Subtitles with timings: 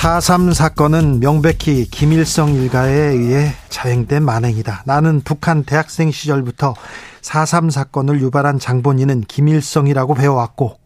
[0.00, 4.84] 4.3 사건은 명백히 김일성 일가에 의해 자행된 만행이다.
[4.86, 6.74] 나는 북한 대학생 시절부터
[7.20, 10.78] 4.3 사건을 유발한 장본인은 김일성이라고 배워왔고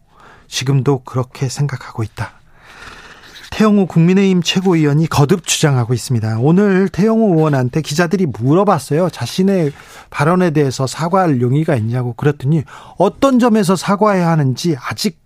[0.49, 2.33] 지금도 그렇게 생각하고 있다.
[3.51, 6.39] 태영호 국민의힘 최고위원이 거듭 주장하고 있습니다.
[6.41, 9.09] 오늘 태영호 의원한테 기자들이 물어봤어요.
[9.11, 9.71] 자신의
[10.09, 12.63] 발언에 대해서 사과할 용의가 있냐고 그랬더니
[12.97, 15.21] 어떤 점에서 사과해야 하는지 아직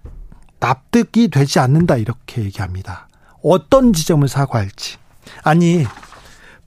[0.60, 3.09] 납득이 되지 않는다 이렇게 얘기합니다.
[3.44, 4.98] 어떤 지점을 사과할지.
[5.44, 5.86] 아니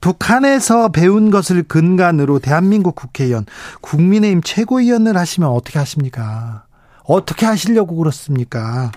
[0.01, 3.45] 북한에서 배운 것을 근간으로 대한민국 국회의원,
[3.81, 6.65] 국민의힘 최고위원을 하시면 어떻게 하십니까?
[7.05, 8.91] 어떻게 하시려고 그렇습니까?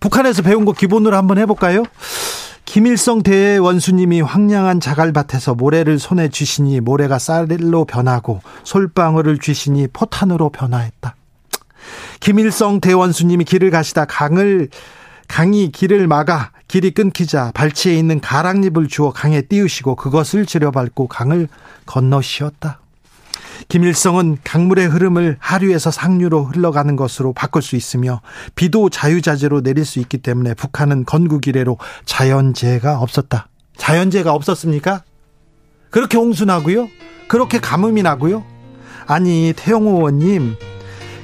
[0.00, 1.84] 북한에서 배운 거 기본으로 한번 해볼까요?
[2.64, 11.14] 김일성 대원수님이 황량한 자갈밭에서 모래를 손에 쥐시니 모래가 쌀로 변하고 솔방울을 쥐시니 포탄으로 변화했다.
[12.18, 14.70] 김일성 대원수님이 길을 가시다 강을
[15.32, 21.48] 강이 길을 막아 길이 끊기자 발치에 있는 가랑잎을 주어 강에 띄우시고 그것을 들여밟고 강을
[21.86, 22.80] 건너시었다.
[23.68, 28.20] 김일성은 강물의 흐름을 하류에서 상류로 흘러가는 것으로 바꿀 수 있으며
[28.56, 33.48] 비도 자유자재로 내릴 수 있기 때문에 북한은 건국 이래로 자연재해가 없었다.
[33.78, 35.02] 자연재해가 없었습니까?
[35.88, 36.90] 그렇게 홍수나고요?
[37.26, 38.44] 그렇게 가뭄이 나고요?
[39.06, 40.56] 아니 태영호 의원님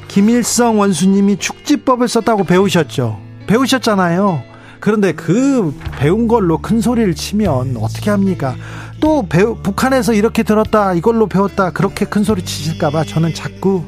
[0.08, 3.27] 김일성 원수님이 축지법을 썼다고 배우셨죠?
[3.48, 4.42] 배우셨잖아요.
[4.78, 8.54] 그런데 그 배운 걸로 큰 소리를 치면 어떻게 합니까?
[9.00, 13.84] 또 배우, 북한에서 이렇게 들었다, 이걸로 배웠다, 그렇게 큰 소리 치실까봐 저는 자꾸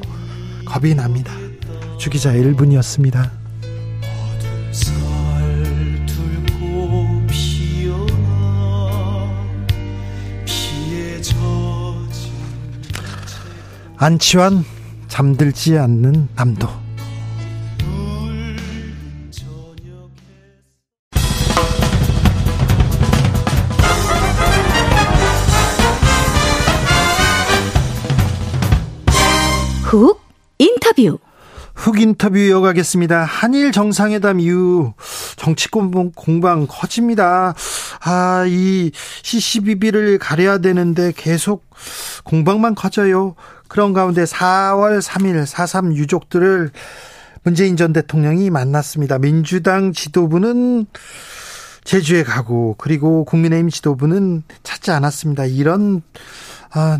[0.65, 1.33] 겁이 납니다.
[1.97, 3.29] 주기자 1분이었습니다.
[13.97, 14.65] 안치환
[15.07, 16.67] 잠들지 않는 남도
[29.91, 30.21] 훅
[30.57, 31.19] 인터뷰.
[31.75, 33.25] 훅 인터뷰 이어가겠습니다.
[33.25, 34.93] 한일 정상회담 이후
[35.35, 37.53] 정치권 공방 커집니다.
[37.99, 38.91] 아, 이
[39.23, 41.65] CCBB를 가려야 되는데 계속
[42.23, 43.35] 공방만 커져요.
[43.67, 46.71] 그런 가운데 4월 3일 4.3 유족들을
[47.43, 49.19] 문재인 전 대통령이 만났습니다.
[49.19, 50.85] 민주당 지도부는
[51.83, 55.47] 제주에 가고 그리고 국민의힘 지도부는 찾지 않았습니다.
[55.47, 56.01] 이런
[56.71, 56.97] 아,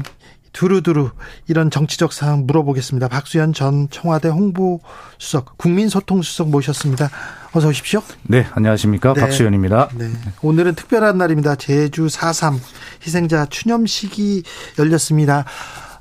[0.53, 1.11] 두루두루
[1.47, 3.07] 이런 정치적 사항 물어보겠습니다.
[3.07, 7.09] 박수현 전 청와대 홍보수석, 국민소통수석 모셨습니다.
[7.53, 8.01] 어서 오십시오.
[8.23, 9.13] 네, 안녕하십니까.
[9.13, 9.21] 네.
[9.21, 9.89] 박수현입니다.
[9.95, 10.09] 네.
[10.41, 11.55] 오늘은 특별한 날입니다.
[11.55, 12.59] 제주 4.3
[13.05, 14.43] 희생자 추념식이
[14.79, 15.45] 열렸습니다.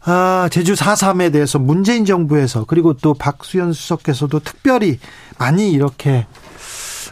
[0.03, 4.99] 아, 제주 4.3에 대해서 문재인 정부에서 그리고 또 박수현 수석께서도 특별히
[5.39, 6.27] 많이 이렇게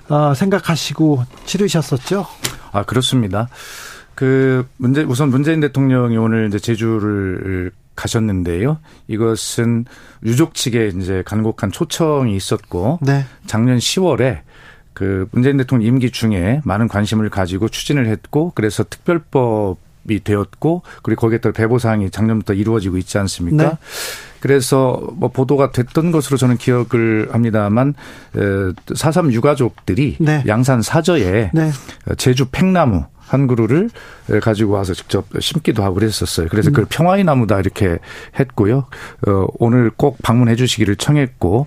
[0.09, 2.27] 어, 생각하시고 치르셨었죠?
[2.73, 3.49] 아, 그렇습니다.
[4.19, 8.79] 그 문제 우선 문재인 대통령이 오늘 이제 제주를 가셨는데요.
[9.07, 9.85] 이것은
[10.25, 13.25] 유족 측에 이제 간곡한 초청이 있었고 네.
[13.47, 14.41] 작년 10월에
[14.93, 19.79] 그 문재인 대통령 임기 중에 많은 관심을 가지고 추진을 했고 그래서 특별법
[20.11, 23.69] 이 되었고 그리고 거기에 따라 배보 사항이 작년부터 이루어지고 있지 않습니까?
[23.69, 23.79] 네.
[24.41, 27.95] 그래서 뭐 보도가 됐던 것으로 저는 기억을 합니다만
[28.97, 30.43] 사삼 유가족들이 네.
[30.49, 31.71] 양산 사저에 네.
[32.17, 33.91] 제주 팽나무 한 그루를
[34.43, 36.49] 가지고 와서 직접 심기도 하고 그랬었어요.
[36.51, 36.89] 그래서 그걸 음.
[36.89, 37.99] 평화의 나무다 이렇게
[38.39, 38.87] 했고요.
[39.27, 41.67] 어, 오늘 꼭 방문해 주시기를 청했고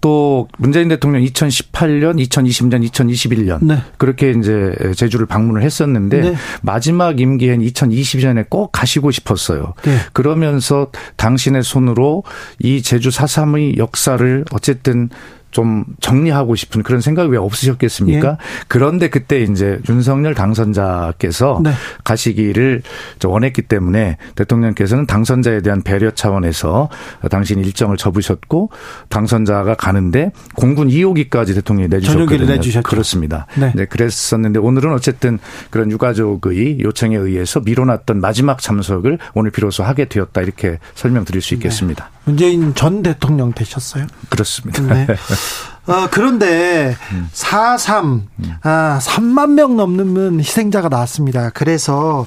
[0.00, 3.82] 또 문재인 대통령 2018년, 2020년, 2021년 네.
[3.98, 6.34] 그렇게 이제 제주를 방문을 했었는데 네.
[6.62, 9.74] 마지막 임기엔 2020년에 꼭 가시고 싶었어요.
[9.82, 9.96] 네.
[10.12, 12.24] 그러면서 당신의 손으로
[12.58, 15.10] 이 제주 사삼의 역사를 어쨌든
[15.50, 18.28] 좀 정리하고 싶은 그런 생각이 왜 없으셨겠습니까?
[18.28, 18.36] 예.
[18.68, 21.72] 그런데 그때 이제 윤석열 당선자께서 네.
[22.04, 22.82] 가시기를
[23.24, 26.88] 원했기 때문에 대통령께서는 당선자에 대한 배려 차원에서
[27.30, 28.70] 당신 일정을 접으셨고
[29.08, 32.46] 당선자가 가는데 공군 2호기까지 대통령이 내주셨거든요.
[32.46, 32.88] 내주셨죠.
[32.88, 33.46] 그렇습니다.
[33.56, 33.72] 네.
[33.74, 33.84] 네.
[33.86, 35.38] 그랬었는데 오늘은 어쨌든
[35.70, 42.10] 그런 유가족의 요청에 의해서 미뤄놨던 마지막 참석을 오늘 비로소 하게 되었다 이렇게 설명드릴 수 있겠습니다.
[42.12, 42.19] 네.
[42.30, 44.06] 문재인 전 대통령 되셨어요?
[44.28, 44.82] 그렇습니다.
[44.82, 45.06] 네.
[45.86, 47.28] 어, 그런데 음.
[47.32, 48.22] 4.3,
[48.62, 51.50] 아, 3만 명 넘는 희생자가 나왔습니다.
[51.50, 52.26] 그래서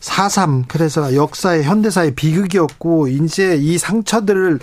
[0.00, 4.58] 4.3, 그래서 역사의 현대사의 비극이었고, 이제 이 상처들을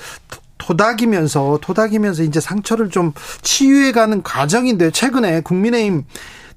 [0.57, 6.03] 토닥이면서, 토닥이면서 이제 상처를 좀 치유해가는 과정인데, 최근에 국민의힘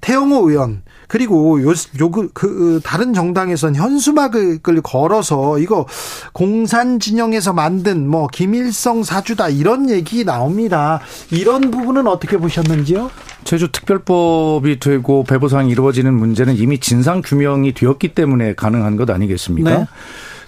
[0.01, 5.85] 태영호 의원, 그리고 요, 요, 그, 그, 다른 정당에선 현수막을 걸어서 이거
[6.33, 10.99] 공산 진영에서 만든 뭐 김일성 사주다 이런 얘기 나옵니다.
[11.31, 13.11] 이런 부분은 어떻게 보셨는지요?
[13.43, 19.77] 제주 특별법이 되고 배보상이 이루어지는 문제는 이미 진상 규명이 되었기 때문에 가능한 것 아니겠습니까?
[19.77, 19.85] 네.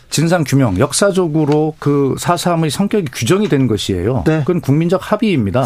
[0.10, 4.24] 진상 규명 역사적으로 그 사삼의 성격이 규정이 된 것이에요.
[4.26, 4.40] 네.
[4.40, 5.66] 그건 국민적 합의입니다.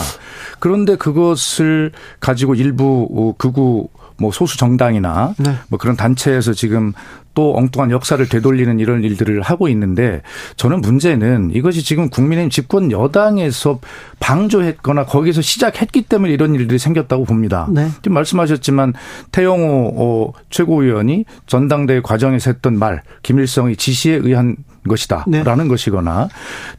[0.60, 3.88] 그런데 그것을 가지고 일부 극우
[4.22, 5.56] 뭐 소수 정당이나 네.
[5.68, 6.94] 뭐 그런 단체에서 지금
[7.34, 10.22] 또 엉뚱한 역사를 되돌리는 이런 일들을 하고 있는데
[10.58, 13.80] 저는 문제는 이것이 지금 국민의힘 집권 여당에서
[14.20, 17.68] 방조했거나 거기서 시작했기 때문에 이런 일들이 생겼다고 봅니다.
[17.72, 17.88] 네.
[17.96, 18.94] 지금 말씀하셨지만
[19.32, 24.58] 태영호 어, 최고위원이 전당대회 과정에서 했던 말 김일성의 지시에 의한
[24.88, 25.68] 것이다라는 네.
[25.70, 26.28] 것이거나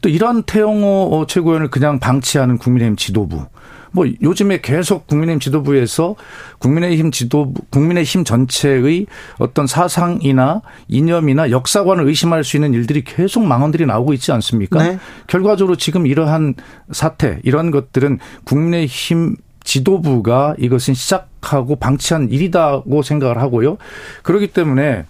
[0.01, 3.45] 또 이런 태영호 어, 최고위원을 그냥 방치하는 국민의힘 지도부
[3.93, 6.15] 뭐 요즘에 계속 국민의힘 지도부에서
[6.57, 9.05] 국민의힘 지도부, 국민의힘 전체의
[9.37, 14.83] 어떤 사상이나 이념이나 역사관을 의심할 수 있는 일들이 계속 망언들이 나오고 있지 않습니까?
[14.83, 14.99] 네.
[15.27, 16.55] 결과적으로 지금 이러한
[16.91, 23.77] 사태, 이런 것들은 국민의힘 지도부가 이것은 시작하고 방치한 일이다고 생각을 하고요.
[24.23, 25.05] 그렇기 때문에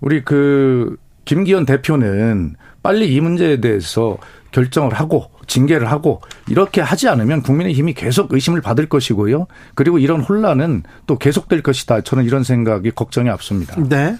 [0.00, 4.18] 우리 그 김기현 대표는 빨리 이 문제에 대해서
[4.52, 9.46] 결정을 하고 징계를 하고 이렇게 하지 않으면 국민의힘이 계속 의심을 받을 것이고요.
[9.74, 12.02] 그리고 이런 혼란은 또 계속될 것이다.
[12.02, 13.76] 저는 이런 생각이 걱정이 앞섭니다.
[13.88, 14.16] 네.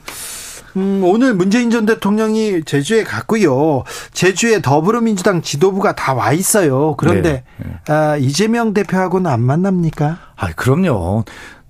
[0.77, 3.85] 음, 오늘 문재인 전 대통령이 제주에 갔고요.
[4.13, 6.97] 제주에 더불어민주당 지도부가 다 와 있어요.
[6.97, 7.67] 그런데 네.
[7.87, 7.93] 네.
[7.93, 10.19] 아, 이재명 대표하고는 안 만납니까?
[10.37, 11.25] 아, 그럼요.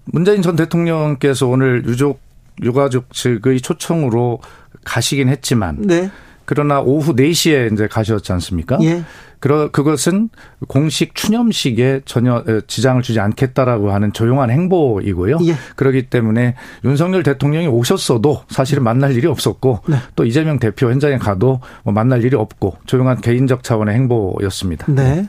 [0.06, 2.20] 문재인 전 대통령께서 오늘 유족
[2.62, 4.40] 유가족 측의 초청으로
[4.84, 6.10] 가시긴 했지만 네.
[6.44, 8.78] 그러나 오후 4시에 이제 가셨지 않습니까?
[8.82, 9.02] 예.
[9.44, 10.31] 그러 그것은
[10.69, 15.37] 공식 추념식에 전혀 지장을 주지 않겠다라고 하는 조용한 행보이고요.
[15.44, 15.55] 예.
[15.76, 19.96] 그렇기 때문에 윤석열 대통령이 오셨어도 사실은 만날 일이 없었고 네.
[20.17, 24.87] 또 이재명 대표 현장에 가도 뭐 만날 일이 없고 조용한 개인적 차원의 행보였습니다.
[24.88, 25.29] 네.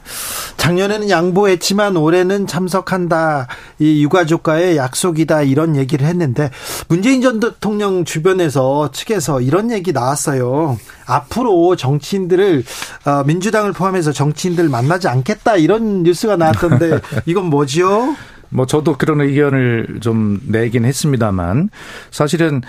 [0.56, 3.48] 작년에는 양보했지만 올해는 참석한다.
[3.80, 6.52] 이 유가족과의 약속이다 이런 얘기를 했는데
[6.88, 10.78] 문재인 전 대통령 주변에서 측에서 이런 얘기 나왔어요.
[11.06, 12.64] 앞으로 정치인들을
[13.06, 18.16] 어, 민주당을 포함해서 정치인들 만나지 않겠다 이런 뉴스가 나왔던데 이건 뭐지요?
[18.50, 21.70] 뭐 저도 그런 의견을 좀 내긴 했습니다만
[22.12, 22.62] 사실은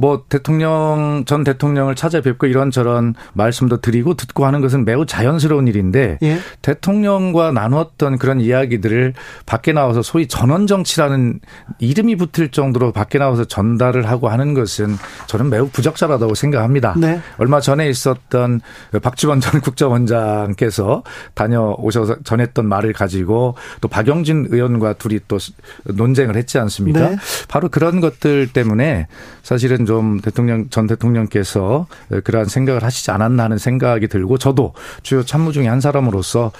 [0.00, 6.38] 뭐 대통령 전 대통령을 찾아뵙고 이런저런 말씀도 드리고 듣고 하는 것은 매우 자연스러운 일인데 예?
[6.62, 9.14] 대통령과 나눴던 그런 이야기들을
[9.44, 11.40] 밖에 나와서 소위 전원 정치라는
[11.80, 14.96] 이름이 붙을 정도로 밖에 나와서 전달을 하고 하는 것은
[15.26, 16.94] 저는 매우 부적절하다고 생각합니다.
[16.96, 17.20] 네.
[17.38, 18.60] 얼마 전에 있었던
[19.02, 21.02] 박지원 전 국정원장께서
[21.34, 25.38] 다녀오셔서 전했던 말을 가지고 또 박영진 의원과 둘이 또
[25.86, 27.00] 논쟁을 했지 않습니까?
[27.10, 27.16] 네.
[27.48, 29.08] 바로 그런 것들 때문에
[29.42, 31.86] 사실은 좀 대통령 전 대통령께서
[32.24, 36.52] 그러한 생각을 하시지 않았나 하는 생각이 들고 저도 주요 참모 중에 한 사람으로서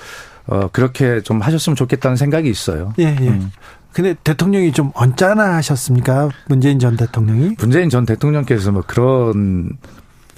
[0.47, 2.95] 어 그렇게 좀 하셨으면 좋겠다는 생각이 있어요.
[2.99, 3.29] 예, 예.
[3.29, 3.53] 음.
[3.93, 6.31] 근데 대통령이 좀 언짢아 하셨습니까?
[6.47, 7.57] 문재인 전 대통령이?
[7.59, 9.77] 문재인 전 대통령께서 뭐 그런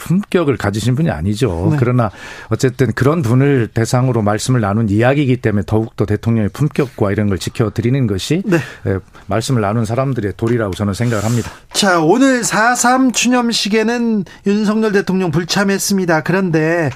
[0.00, 1.68] 품격을 가지신 분이 아니죠.
[1.72, 1.76] 네.
[1.78, 2.10] 그러나
[2.48, 8.42] 어쨌든 그런 분을 대상으로 말씀을 나눈 이야기이기 때문에 더욱더 대통령의 품격과 이런 걸 지켜드리는 것이
[8.46, 8.58] 네.
[8.86, 11.50] 예, 말씀을 나눈 사람들의 도리라고 저는 생각을 합니다.
[11.72, 16.22] 자, 오늘 4.3 추념식에는 윤석열 대통령 불참했습니다.
[16.22, 16.90] 그런데,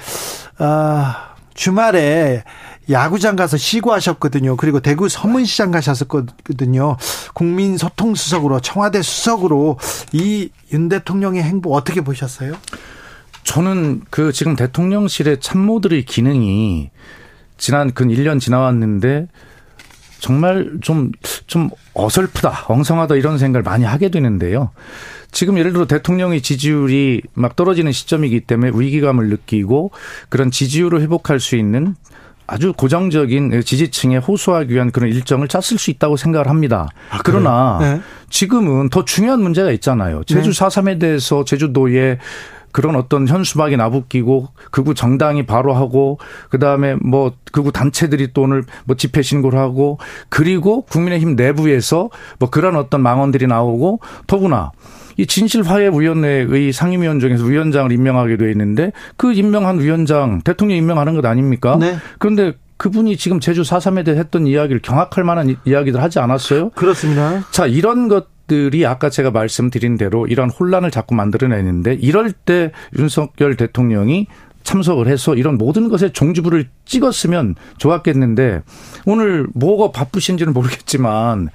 [0.59, 2.43] 아, 주말에
[2.91, 4.57] 야구장 가서 시구하셨거든요.
[4.57, 6.97] 그리고 대구 서문시장 가셨었거든요.
[7.33, 9.79] 국민 소통 수석으로 청와대 수석으로
[10.13, 12.55] 이 윤 대통령의 행보 어떻게 보셨어요?
[13.45, 16.91] 저는 그 지금 대통령실의 참모들의 기능이
[17.57, 19.29] 지난 근 1년 지나왔는데
[20.19, 21.13] 정말 좀,
[21.47, 24.71] 좀 어설프다, 엉성하다 이런 생각을 많이 하게 되는데요.
[25.31, 29.91] 지금 예를 들어 대통령의 지지율이 막 떨어지는 시점이기 때문에 위기감을 느끼고
[30.31, 31.95] 그런 지지율을 회복할 수 있는
[32.47, 36.89] 아주 고정적인 지지층에 호소하기 위한 그런 일정을 짰을 수 있다고 생각을 합니다.
[37.11, 38.01] 아, 그러나 네.
[38.29, 40.23] 지금은 더 중요한 문제가 있잖아요.
[40.25, 40.65] 제주 네.
[40.65, 42.19] 4.3에 대해서 제주도에
[42.75, 46.19] 그런 어떤 현수막이 나붙기고 극우 정당이 바로 하고
[46.51, 49.99] 그다음에 뭐 극우 단체들이 또 오늘 뭐 집회 신고를 하고
[50.29, 52.11] 그리고 국민의힘 내부에서
[52.41, 54.73] 뭐 그런 어떤 망언들이 나오고 더구나
[55.17, 61.77] 이 진실화해위원회의 상임위원 중에서 위원장을 임명하게 돼 있는데 그 임명한 위원장 대통령 임명하는 것 아닙니까?
[61.79, 61.97] 네.
[62.19, 66.71] 그런데 그분이 지금 제주 4.3에 대해 했던 이야기를 경악할 만한 이야기들 하지 않았어요?
[66.71, 67.45] 그렇습니다.
[67.51, 73.57] 자, 이런 것 들이 아까 제가 말씀드린 대로 이런 혼란을 자꾸 만들어내는데 이럴 때 윤석열
[73.57, 74.27] 대통령이
[74.65, 78.63] 참석을 해서 이런 모든 것에 종지부를 찍었으면 좋았겠는데
[79.07, 81.51] 오늘 뭐가 바쁘신지는 모르겠지만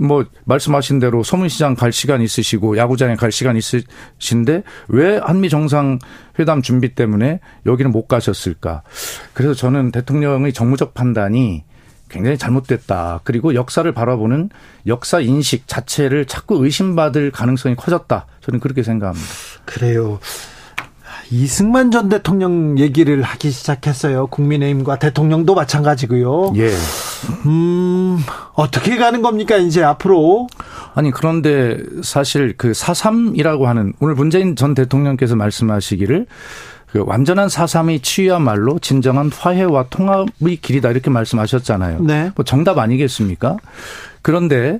[0.00, 5.98] 뭐 말씀하신 대로 서문시장 갈 시간 있으시고 야구장에 갈 시간 있으신데 왜 한미 정상
[6.38, 8.82] 회담 준비 때문에 여기는 못 가셨을까?
[9.34, 11.64] 그래서 저는 대통령의 정무적 판단이
[12.08, 13.20] 굉장히 잘못됐다.
[13.24, 14.50] 그리고 역사를 바라보는
[14.86, 18.26] 역사 인식 자체를 자꾸 의심받을 가능성이 커졌다.
[18.40, 19.28] 저는 그렇게 생각합니다.
[19.64, 20.20] 그래요.
[21.34, 24.28] 이승만 전 대통령 얘기를 하기 시작했어요.
[24.28, 26.52] 국민의힘과 대통령도 마찬가지고요.
[26.56, 26.70] 예.
[27.46, 28.20] 음,
[28.52, 30.46] 어떻게 가는 겁니까, 이제 앞으로?
[30.94, 36.26] 아니, 그런데 사실 그 4.3이라고 하는 오늘 문재인 전 대통령께서 말씀하시기를
[36.92, 42.02] 그 완전한 4.3이 치유야말로 진정한 화해와 통합의 길이다 이렇게 말씀하셨잖아요.
[42.02, 42.30] 네.
[42.36, 43.56] 뭐 정답 아니겠습니까?
[44.22, 44.78] 그런데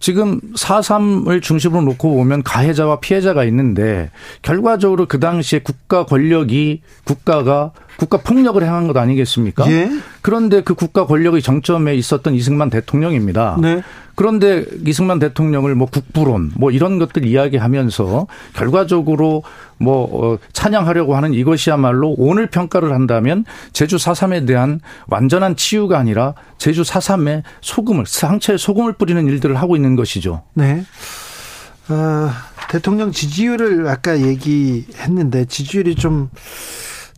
[0.00, 4.10] 지금 4.3을 중심으로 놓고 보면 가해자와 피해자가 있는데
[4.42, 9.68] 결과적으로 그 당시에 국가 권력이 국가가 국가 폭력을 행한 것 아니겠습니까?
[9.72, 9.90] 예.
[10.22, 13.58] 그런데 그 국가 권력의 정점에 있었던 이승만 대통령입니다.
[13.60, 13.82] 네.
[14.14, 19.42] 그런데 이승만 대통령을 뭐 국부론 뭐 이런 것들 이야기하면서 결과적으로
[19.78, 26.82] 뭐 어, 찬양하려고 하는 이것이야말로 오늘 평가를 한다면 제주 4.3에 대한 완전한 치유가 아니라 제주
[26.82, 30.42] 4.3에 소금을 상처에 소금을 뿌리는 일들을 하고 있는 것이죠.
[30.54, 30.84] 네.
[31.88, 32.30] 어,
[32.70, 36.30] 대통령 지지율을 아까 얘기했는데 지지율이 좀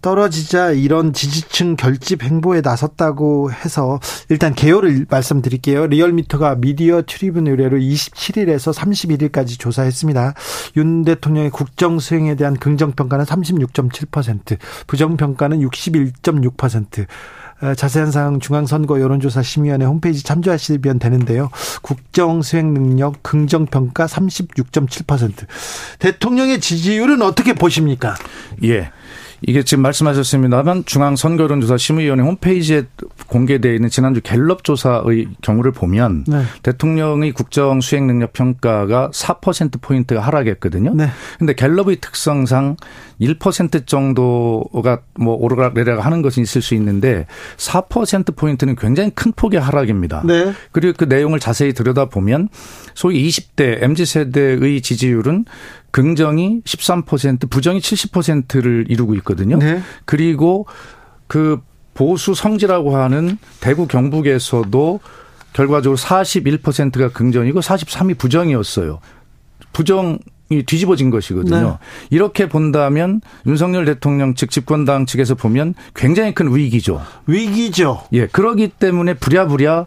[0.03, 5.87] 떨어지자 이런 지지층 결집 행보에 나섰다고 해서 일단 개요를 말씀드릴게요.
[5.87, 10.35] 리얼미터가 미디어 트리뷴 의뢰로 27일에서 31일까지 조사했습니다.
[10.77, 17.07] 윤 대통령의 국정 수행에 대한 긍정 평가는 36.7%, 부정 평가는 61.6%.
[17.63, 21.51] 어, 자세한 사항 중앙선거 여론조사 심의원회 홈페이지 참조하시면 되는데요.
[21.83, 25.47] 국정 수행 능력 긍정 평가 36.7%.
[25.99, 28.15] 대통령의 지지율은 어떻게 보십니까?
[28.65, 28.91] 예.
[29.43, 32.83] 이게 지금 말씀하셨습니다만 중앙선거론조사 심의위원회 홈페이지에
[33.27, 36.43] 공개되어 있는 지난주 갤럽 조사의 경우를 보면 네.
[36.63, 40.95] 대통령의 국정 수행 능력 평가가 4% 포인트가 하락했거든요.
[40.95, 41.09] 네.
[41.39, 42.77] 근데 갤럽의 특성상
[43.21, 49.61] 1% 정도가 뭐 오르락 내리락 하는 것이 있을 수 있는데 4% 포인트는 굉장히 큰 폭의
[49.61, 50.23] 하락입니다.
[50.25, 50.53] 네.
[50.73, 52.49] 그리고 그 내용을 자세히 들여다보면
[52.95, 55.45] 소위 20대 MZ 세대의 지지율은
[55.91, 59.59] 긍정이 13%, 부정이 70%를 이루고 있거든요.
[59.59, 59.83] 네.
[60.05, 60.67] 그리고
[61.27, 61.61] 그
[61.95, 65.01] 보수 성지라고 하는 대구 경북에서도
[65.53, 69.01] 결과적으로 41%가 긍정이고 43이 부정이었어요.
[69.73, 70.19] 부정
[70.53, 71.79] 이 뒤집어진 것이거든요.
[71.81, 71.87] 네.
[72.11, 77.01] 이렇게 본다면 윤석열 대통령 측 집권당 측에서 보면 굉장히 큰 위기죠.
[77.27, 78.03] 위기죠.
[78.13, 79.87] 예, 그러기 때문에 부랴부랴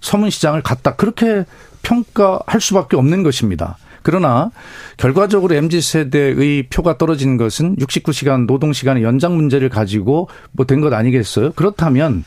[0.00, 1.44] 서문시장을 갔다 그렇게
[1.82, 3.76] 평가할 수밖에 없는 것입니다.
[4.04, 4.50] 그러나
[4.96, 10.92] 결과적으로 MZ 세대의 표가 떨어지는 것은 69시간 노동 시간의 연장 문제를 가지고 뭐 된 것
[10.92, 11.52] 아니겠어요?
[11.52, 12.24] 그렇다면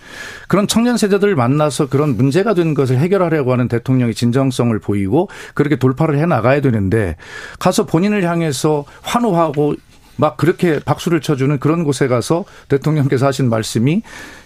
[0.48, 6.18] 그런 청년 세대들을 만나서 그런 문제가 된 것을 해결하려고 하는 대통령의 진정성을 보이고 그렇게 돌파를
[6.18, 7.16] 해 나가야 되는데
[7.60, 9.76] 가서 본인을 향해서 환호하고
[10.18, 14.02] 막 그렇게 박수를 쳐주는 그런 곳에 가서 대통령께서 하신 말씀이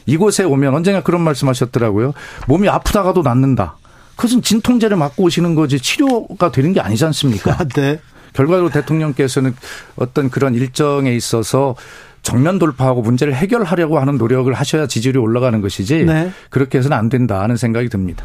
[0.05, 2.13] 이곳에 오면 언젠가 그런 말씀 하셨더라고요.
[2.47, 3.77] 몸이 아프다가도 낫는다.
[4.21, 7.57] 그것은 진통제를 맞고 오시는 거지 치료가 되는 게 아니지 않습니까?
[7.75, 7.99] 네.
[8.33, 9.55] 결과적으로 대통령께서는
[9.95, 11.75] 어떤 그런 일정에 있어서
[12.21, 16.31] 정면 돌파하고 문제를 해결하려고 하는 노력을 하셔야 지지율이 올라가는 것이지 네.
[16.51, 18.23] 그렇게 해서는 안 된다 하는 생각이 듭니다.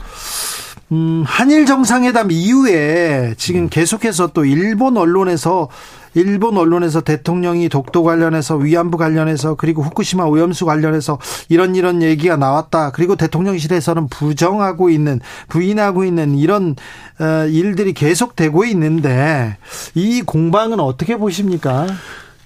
[0.93, 3.69] 음, 한일 정상회담 이후에 지금 음.
[3.71, 5.71] 계속해서 또 일본 언론에서
[6.17, 11.19] 일본 언론에서 대통령이 독도 관련해서 위안부 관련해서 그리고 후쿠시마 오염수 관련해서
[11.51, 12.91] 이런 이런 얘기가 나왔다.
[12.93, 16.75] 그리고 대통령실에서는 부정하고 있는 부인하고 있는 이런
[17.21, 19.59] 어, 일들이 계속되고 있는데
[19.95, 21.87] 이 공방은 어떻게 보십니까?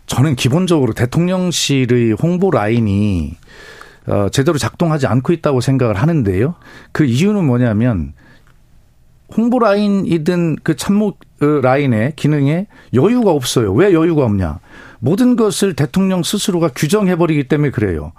[0.07, 3.37] 저는 기본적으로 대통령실의 홍보 라인이
[4.09, 6.57] 어, 제대로 작동하지 않고 있다고 생각을 하는데요.
[6.91, 8.15] 그 이유는 뭐냐면
[9.37, 13.73] 홍보 라인이든 그 참모 어, 라인의 기능에 여유가 없어요.
[13.73, 14.59] 왜 여유가 없냐?
[14.99, 18.13] 모든 것을 대통령 스스로가 규정해버리기 때문에 그래요.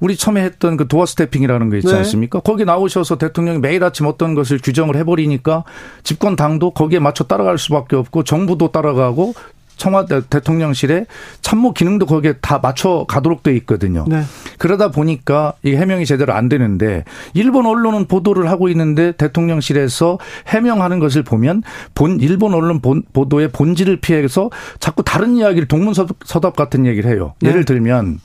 [0.00, 1.94] 우리 처음에 했던 그 도어 스태핑이라는 거 있지 네.
[1.94, 2.40] 않습니까?
[2.40, 5.64] 거기 나오셔서 대통령이 매일 아침 어떤 것을 규정을 해버리니까
[6.02, 9.34] 집권 당도 거기에 맞춰 따라갈 수밖에 없고 정부도 따라가고
[9.76, 11.06] 청와대 대통령실에
[11.40, 14.04] 참모 기능도 거기에 다 맞춰 가도록 돼 있거든요.
[14.08, 14.22] 네.
[14.64, 17.04] 그러다 보니까 이 해명이 제대로 안 되는데
[17.34, 21.62] 일본 언론은 보도를 하고 있는데 대통령실에서 해명하는 것을 보면
[21.94, 24.48] 본 일본 언론 본, 보도의 본질을 피해서
[24.80, 27.34] 자꾸 다른 이야기를 동문서답 같은 얘기를 해요.
[27.42, 27.50] 네.
[27.50, 28.20] 예를 들면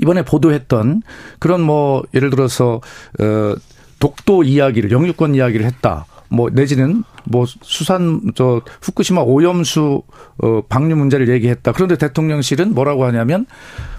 [0.00, 1.02] 이번에 보도했던
[1.38, 2.80] 그런 뭐 예를 들어서
[3.20, 3.54] 어
[3.98, 6.06] 독도 이야기를 영유권 이야기를 했다.
[6.34, 10.02] 뭐 내지는 뭐 수산 저 후쿠시마 오염수
[10.38, 11.72] 어 방류 문제를 얘기했다.
[11.72, 13.46] 그런데 대통령실은 뭐라고 하냐면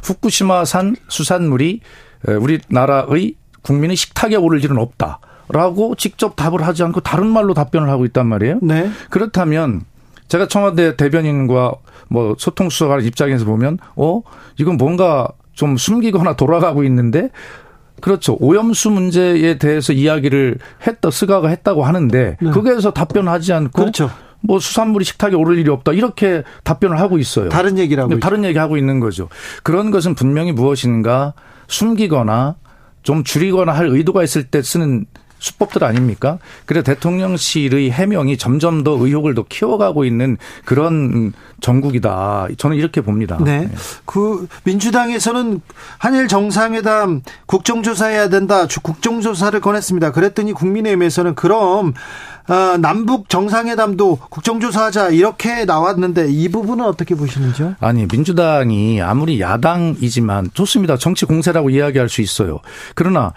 [0.03, 1.81] 후쿠시마산 수산물이
[2.27, 5.19] 우리나라의 국민의 식탁에 오를 일은 없다.
[5.47, 8.59] 라고 직접 답을 하지 않고 다른 말로 답변을 하고 있단 말이에요.
[8.63, 8.89] 네.
[9.11, 9.81] 그렇다면
[10.27, 11.75] 제가 청와대 대변인과
[12.07, 14.21] 뭐 소통수석하는 입장에서 보면 어
[14.57, 17.29] 이건 뭔가 좀 숨기거나 돌아가고 있는데
[18.05, 18.37] 그렇죠.
[18.39, 22.51] 오염수 문제에 대해서 이야기를 했다, 스가가 했다고 하는데 네.
[22.51, 24.11] 거기에서 답변하지 않고 그렇죠.
[24.41, 27.49] 뭐 수산물이 식탁에 오를 일이 없다 이렇게 답변을 하고 있어요.
[27.49, 29.27] 다른 얘기라고 네, 다른 얘기 하고 있는 거죠.
[29.63, 31.33] 그런 것은 분명히 무엇인가
[31.67, 32.57] 숨기거나
[33.01, 35.07] 좀 줄이거나 할 의도가 있을 때 쓰는
[35.45, 36.39] 수법들 아닙니까?
[36.65, 42.47] 그래 대통령실의 해명이 점점 더 의혹을 더 키워가고 있는 그런 정국이다.
[42.57, 43.37] 저는 이렇게 봅니다.
[43.43, 43.59] 네.
[43.59, 43.69] 네.
[44.05, 45.61] 그 민주당에서는
[45.99, 48.65] 한일 정상회담 국정조사해야 된다.
[48.81, 50.11] 국정조사를 권했습니다.
[50.11, 51.93] 그랬더니 국민의힘에서는 그럼
[52.47, 57.75] 어, 남북 정상회담도 국정조사하자 이렇게 나왔는데 이 부분은 어떻게 보시는지요?
[57.79, 60.97] 아니 민주당이 아무리 야당이지만 좋습니다.
[60.97, 62.59] 정치 공세라고 이야기할 수 있어요.
[62.93, 63.33] 그러나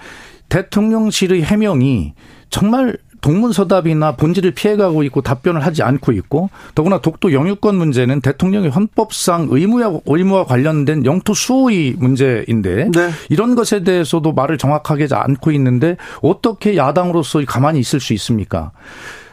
[0.48, 2.14] 대통령실의 해명이
[2.50, 9.48] 정말 동문서답이나 본질을 피해가고 있고 답변을 하지 않고 있고 더구나 독도 영유권 문제는 대통령의 헌법상
[9.50, 13.10] 의무와 의무와 관련된 영토 수호의 문제인데 네.
[13.28, 18.70] 이런 것에 대해서도 말을 정확하게 하지 않고 있는데 어떻게 야당으로서 가만히 있을 수 있습니까?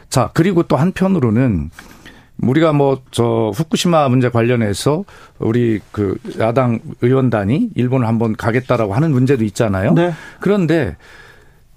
[0.08, 1.70] 자 그리고 또 한편으로는
[2.42, 5.04] 우리가 뭐 저 후쿠시마 문제 관련해서
[5.38, 9.94] 우리 그 야당 의원단이 일본을 한번 가겠다라고 하는 문제도 있잖아요.
[9.94, 10.12] 네.
[10.40, 10.96] 그런데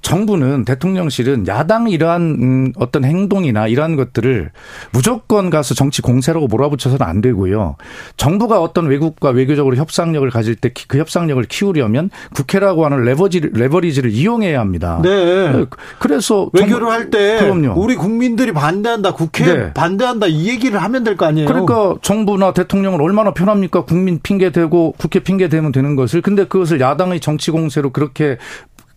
[0.02, 4.52] 정부는 대통령실은 야당 이러한 음, 어떤 행동이나 이러한 것들을
[4.92, 7.76] 무조건 가서 정치 공세라고 몰아붙여서는 안 되고요.
[8.18, 14.60] 정부가 어떤 외국과 외교적으로 협상력을 가질 때 그 협상력을 키우려면 국회라고 하는 레버지, 레버리지를 이용해야
[14.60, 15.00] 합니다.
[15.04, 15.52] 네.
[15.52, 15.66] 네.
[16.00, 17.40] 그래서 외교를 할 때
[17.76, 19.74] 우리 국민들이 반대한다, 국회 네.
[19.74, 21.48] 반대한다 이 얘기를 하면 될 거 아니에요.
[21.48, 23.84] 그러니까 정부나 대통령은 얼마나 편합니까?
[23.84, 28.38] 국민 핑계 대고 국회 핑계 대면 되는 것을 근데 그것을 야당의 정치 공세로 그렇게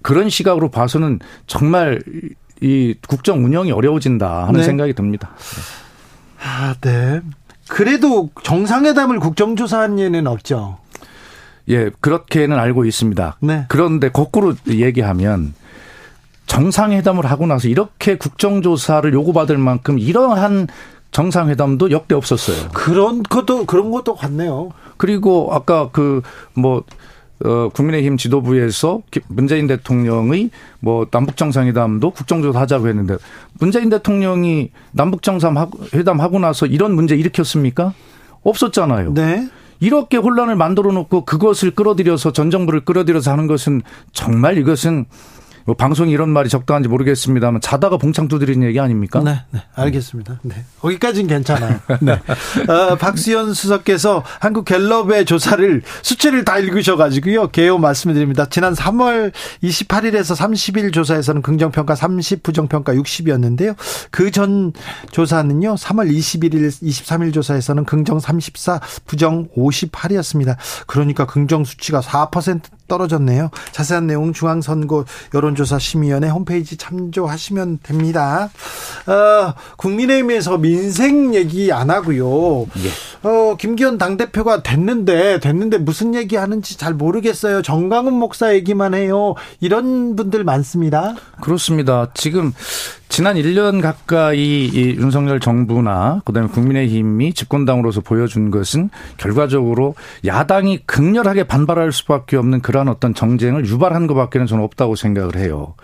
[0.03, 2.03] 그런 시각으로 봐서는 정말
[2.61, 4.65] 이 국정 운영이 어려워진다 하는 네.
[4.65, 5.31] 생각이 듭니다.
[6.43, 7.21] 아, 네.
[7.69, 10.79] 그래도 정상회담을 국정조사한 예는 없죠.
[11.69, 13.37] 예, 그렇게는 알고 있습니다.
[13.41, 13.65] 네.
[13.69, 15.55] 그런데 거꾸로 얘기하면
[16.47, 20.67] 정상회담을 하고 나서 이렇게 국정조사를 요구받을 만큼 이러한
[21.13, 22.69] 정상회담도 역대 없었어요.
[22.73, 24.71] 그런 것도 그런 것도 같네요.
[24.97, 26.23] 그리고 아까 그
[26.55, 26.85] 뭐
[27.45, 30.51] 어, 국민의힘 지도부에서 문재인 대통령의
[30.81, 33.17] 뭐 남북 정상회담도 국정조사 하자고 했는데
[33.59, 37.95] 문재인 대통령이 남북 정상회담 하고 나서 이런 문제 일으켰습니까?
[38.43, 39.15] 없었잖아요.
[39.15, 39.49] 네.
[39.81, 45.07] 이렇게 혼란을 만들어 놓고 그것을 끌어들여서 전 정부를 끌어들여서 하는 것은 정말 이것은 뭐
[45.79, 49.21] 방송이 이런 말이 적당한지 모르겠습니다만 자다가 봉창 두드리는 얘기 아닙니까?
[49.21, 50.41] 네, 네 알겠습니다.
[50.43, 51.79] 네, 거기까지는 괜찮아요.
[52.03, 52.13] 네.
[52.69, 57.51] 어, 박수현 수석께서 한국 갤럽의 조사를 수치를 다 읽으셔가지고요.
[57.51, 58.49] 개요 말씀드립니다.
[58.49, 63.77] 지난 3월 28일에서 30일 조사에서는 긍정평가 30, 부정평가 60이었는데요.
[64.11, 64.73] 그 전
[65.13, 70.57] 조사는요, 3월 21일, 23일 조사에서는 긍정 34, 부정 58이었습니다.
[70.87, 73.49] 그러니까 긍정 수치가 4% 떨어졌네요.
[73.71, 78.51] 자세한 내용 중앙선거 여론조사 심의위원회 홈페이지 참조하시면 됩니다.
[79.07, 82.67] 어, 국민의힘에서 민생 얘기 안 하고요.
[82.67, 83.29] 예.
[83.29, 87.63] 어, 김기현 당대표가 됐는데 됐는데 무슨 얘기 하는지 잘 모르겠어요.
[87.63, 89.35] 정강훈 목사 얘기만 해요.
[89.61, 91.15] 이런 분들 많습니다.
[91.41, 92.09] 그렇습니다.
[92.13, 92.53] 지금
[93.09, 101.93] 지난 1년 가까이 이 윤석열 정부나 그다음에 국민의힘이 집권당으로서 보여준 것은 결과적으로 야당이 극렬하게 반발할
[101.93, 105.75] 수밖에 없는 그 러한 어떤 정쟁을 유발한 것밖에는 저는 없다고 생각을 해요.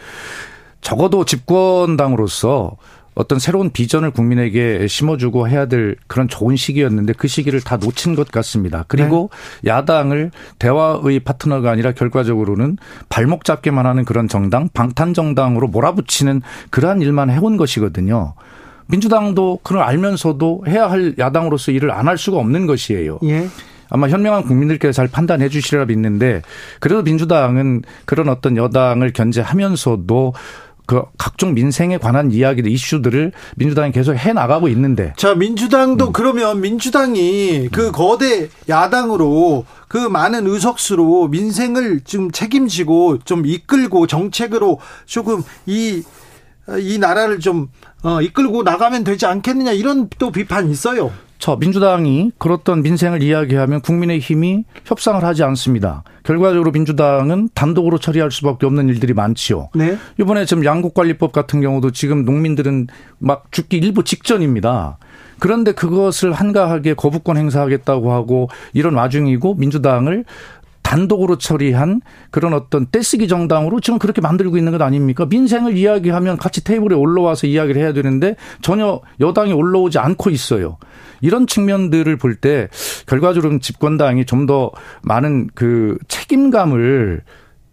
[0.80, 2.76] 적어도 집권당으로서
[3.14, 8.30] 어떤 새로운 비전을 국민에게 심어주고 해야 될 그런 좋은 시기였는데 그 시기를 다 놓친 것
[8.30, 8.84] 같습니다.
[8.86, 9.30] 그리고
[9.62, 9.70] 네.
[9.70, 10.30] 야당을
[10.60, 12.76] 대화의 파트너가 아니라 결과적으로는
[13.08, 18.34] 발목 잡기만 하는 그런 정당, 방탄 정당으로 몰아붙이는 그러한 일만 해온 것이거든요.
[18.86, 23.18] 민주당도 그걸 알면서도 해야 할 야당으로서 일을 안 할 수가 없는 것이에요.
[23.24, 23.48] 예.
[23.90, 26.42] 아마 현명한 국민들께서 잘 판단해 주시리라 믿는데
[26.80, 30.34] 그래도 민주당은 그런 어떤 여당을 견제하면서도
[30.88, 36.12] 그 각종 민생에 관한 이야기들 이슈들을 민주당이 계속 해 나가고 있는데 자 민주당도 음.
[36.14, 45.42] 그러면 민주당이 그 거대 야당으로 그 많은 의석수로 민생을 좀 책임지고 좀 이끌고 정책으로 조금
[45.66, 47.68] 이이 나라를 좀
[48.02, 51.12] 어, 이끌고 나가면 되지 않겠느냐 이런 또 비판이 있어요.
[51.38, 56.02] 저 민주당이 그렇던 민생을 이야기하면 국민의힘이 협상을 하지 않습니다.
[56.24, 59.68] 결과적으로 민주당은 단독으로 처리할 수밖에 없는 일들이 많지요.
[59.74, 59.96] 네.
[60.20, 64.98] 이번에 지금 양국관리법 같은 경우도 지금 농민들은 막 죽기 일부 직전입니다.
[65.38, 70.24] 그런데 그것을 한가하게 거부권 행사하겠다고 하고 이런 와중이고 민주당을
[70.88, 75.26] 단독으로 처리한 그런 어떤 떼쓰기 정당으로 지금 그렇게 만들고 있는 것 아닙니까?
[75.26, 80.78] 민생을 이야기하면 같이 테이블에 올라와서 이야기를 해야 되는데 전혀 여당이 올라오지 않고 있어요.
[81.20, 82.68] 이런 측면들을 볼 때
[83.06, 84.70] 결과적으로 집권당이 좀 더
[85.02, 87.20] 많은 그 책임감을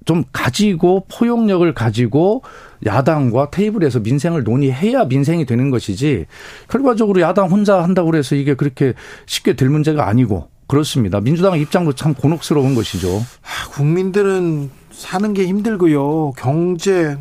[0.03, 2.43] 좀 가지고 포용력을 가지고
[2.85, 6.25] 야당과 테이블에서 민생을 논의해야 민생이 되는 것이지
[6.67, 8.93] 결과적으로 야당 혼자 한다고 해서 이게 그렇게
[9.25, 11.21] 쉽게 될 문제가 아니고 그렇습니다.
[11.21, 13.17] 민주당 입장도 참 곤혹스러운 것이죠.
[13.17, 16.33] 아, 국민들은 사는 게 힘들고요.
[16.37, 17.17] 경제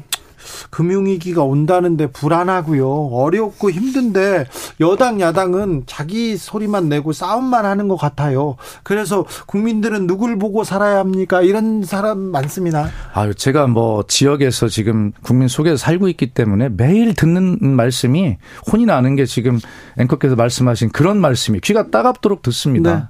[0.71, 2.89] 금융위기가 온다는데 불안하고요.
[3.13, 4.47] 어렵고 힘든데
[4.81, 8.57] 여당 야당은 자기 소리만 내고 싸움만 하는 것 같아요.
[8.83, 11.43] 그래서 국민들은 누굴 보고 살아야 합니까?
[11.43, 12.89] 이런 사람 많습니다.
[13.13, 18.37] 아유, 제가 뭐 지역에서 지금 국민 속에서 살고 있기 때문에 매일 듣는 말씀이
[18.71, 19.59] 혼이 나는 게 지금
[19.99, 22.95] 앵커께서 말씀하신 그런 말씀이 귀가 따갑도록 듣습니다.
[22.95, 23.03] 네.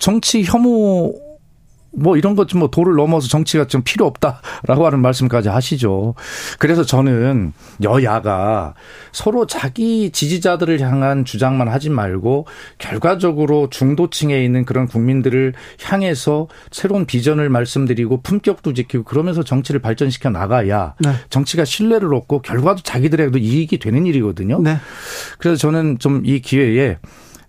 [0.00, 1.14] 정치 혐오
[1.92, 6.14] 뭐 이런 것 좀 뭐 도를 넘어서 정치가 좀 필요 없다라고 하는 말씀까지 하시죠.
[6.60, 8.74] 그래서 저는 여야가
[9.10, 12.46] 서로 자기 지지자들을 향한 주장만 하지 말고
[12.78, 20.94] 결과적으로 중도층에 있는 그런 국민들을 향해서 새로운 비전을 말씀드리고 품격도 지키고 그러면서 정치를 발전시켜 나가야
[21.00, 21.10] 네.
[21.28, 24.60] 정치가 신뢰를 얻고 결과도 자기들에게도 이익이 되는 일이거든요.
[24.62, 24.76] 네.
[25.38, 26.98] 그래서 저는 좀 이 기회에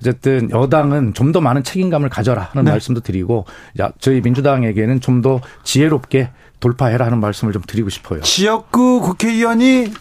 [0.01, 2.71] 어쨌든 여당은 좀 더 많은 책임감을 가져라 하는 네.
[2.71, 3.45] 말씀도 드리고
[3.79, 8.21] 야, 저희 민주당에게는 좀 더 지혜롭게 돌파해라 하는 말씀을 좀 드리고 싶어요.
[8.21, 9.93] 지역구 국회의원이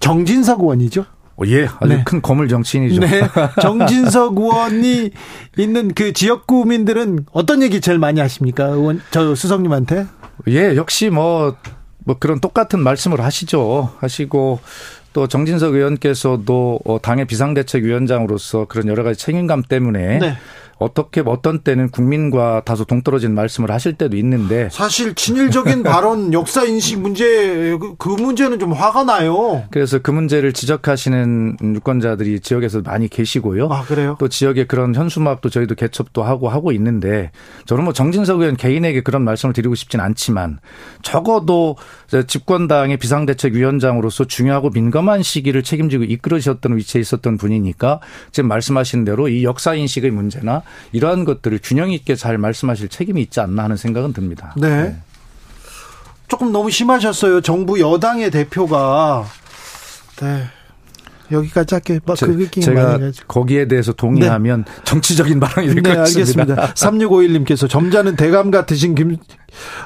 [0.00, 1.04] 정진석 의원이죠?
[1.36, 2.02] 어, 예, 아주 네.
[2.04, 3.00] 큰 거물 정치인이죠.
[3.00, 3.22] 네.
[3.60, 5.10] 정진석 의원이
[5.58, 8.64] 있는 그 지역구민들은 어떤 얘기 제일 많이 하십니까?
[8.66, 10.06] 의원, 저 수석님한테?
[10.48, 11.56] 예, 역시 뭐,
[12.04, 13.92] 뭐 그런 똑같은 말씀을 하시죠.
[14.00, 14.60] 하시고
[15.12, 20.36] 또 정진석 의원께서도 어, 당의 비상대책위원장으로서 그런 여러 가지 책임감 때문에 네.
[20.80, 26.98] 어떻게 어떤 때는 국민과 다소 동떨어진 말씀을 하실 때도 있는데 사실 친일적인 발언 역사 인식
[26.98, 29.62] 문제 그 문제는 좀 화가 나요.
[29.70, 33.68] 그래서 그 문제를 지적하시는 유권자들이 지역에서 많이 계시고요.
[33.70, 34.16] 아 그래요?
[34.18, 37.30] 또 지역의 그런 현수막도 저희도 개첩도 하고 하고 있는데
[37.66, 40.60] 저는 뭐 정진석 의원 개인에게 그런 말씀을 드리고 싶진 않지만
[41.02, 41.76] 적어도
[42.26, 48.00] 집권당의 비상대책위원장으로서 중요하고 민감한 시기를 책임지고 이끌으셨던 위치에 있었던 분이니까
[48.32, 53.40] 지금 말씀하신 대로 이 역사 인식의 문제나 이러한 것들을 균형 있게 잘 말씀하실 책임이 있지
[53.40, 54.54] 않나 하는 생각은 듭니다.
[54.56, 54.82] 네.
[54.82, 54.96] 네.
[56.28, 57.40] 조금 너무 심하셨어요.
[57.40, 59.26] 정부 여당의 대표가
[60.20, 60.44] 네.
[61.32, 61.98] 여기까지 할게요.
[62.04, 64.72] 뭐그 제가 거기에 대해서 동의하면 네.
[64.84, 66.42] 정치적인 발언이 될것 네, 같습니다.
[66.42, 66.74] 알겠습니다.
[66.74, 69.16] 3651님께서 점잖은 대감 같으신 김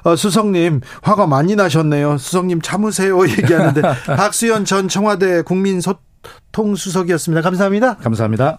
[0.04, 2.18] 어, 수석님 화가 많이 나셨네요.
[2.18, 7.42] 수석님 참으세요 얘기하는데 박수현 전 청와대 국민소통수석이었습니다.
[7.42, 7.96] 감사합니다.
[7.96, 8.58] 감사합니다.